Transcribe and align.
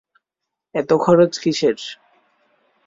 এতে 0.75 0.95
খরচ 1.03 1.33
কিসের? 1.43 1.77